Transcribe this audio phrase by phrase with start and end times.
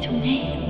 [0.00, 0.69] 정말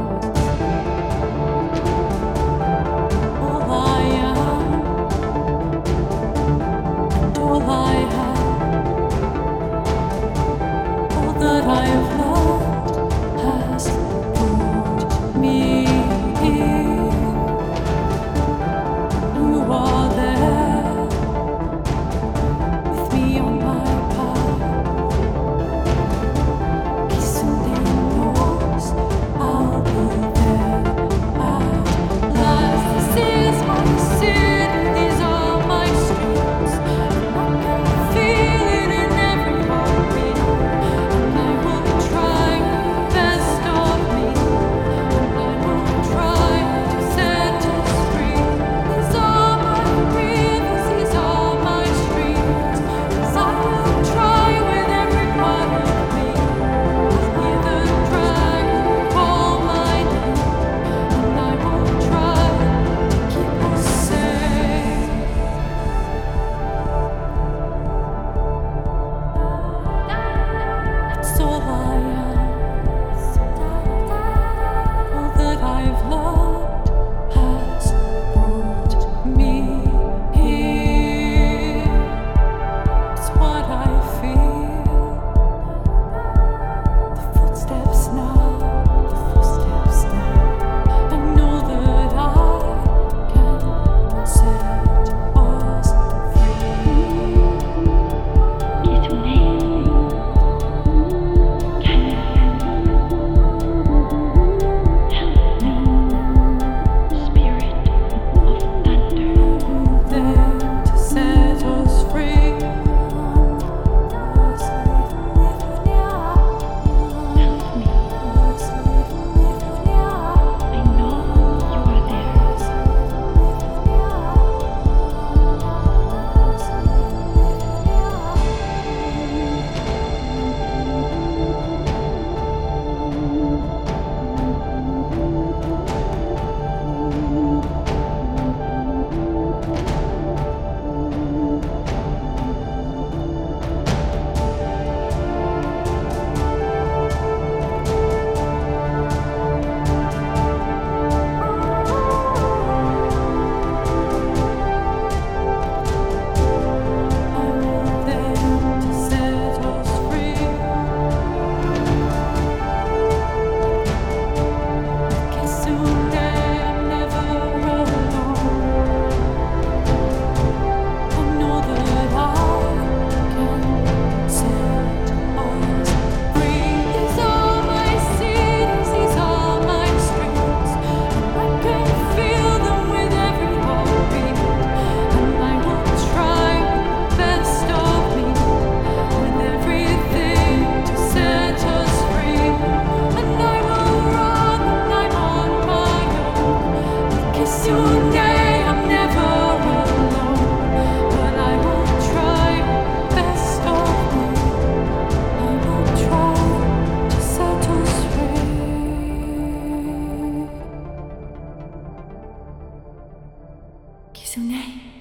[214.31, 215.00] ですよね